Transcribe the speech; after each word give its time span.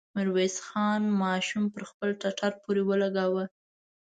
ميرويس 0.15 0.55
خان 0.67 1.01
ماشوم 1.21 1.63
پر 1.73 1.83
خپل 1.89 2.09
ټټر 2.21 2.51
پورې 2.63 2.81
ولګاوه. 2.89 3.43